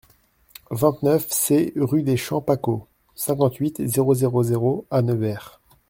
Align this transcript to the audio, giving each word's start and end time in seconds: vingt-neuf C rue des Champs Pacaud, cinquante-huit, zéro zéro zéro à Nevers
vingt-neuf 0.71 1.29
C 1.31 1.73
rue 1.75 2.01
des 2.01 2.17
Champs 2.17 2.41
Pacaud, 2.41 2.87
cinquante-huit, 3.13 3.85
zéro 3.85 4.15
zéro 4.15 4.41
zéro 4.41 4.87
à 4.89 5.03
Nevers 5.03 5.61